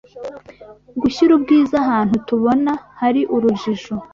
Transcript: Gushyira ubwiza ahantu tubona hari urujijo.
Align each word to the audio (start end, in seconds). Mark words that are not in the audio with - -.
Gushyira 1.01 1.31
ubwiza 1.37 1.73
ahantu 1.83 2.13
tubona 2.27 2.71
hari 2.99 3.21
urujijo. 3.35 3.93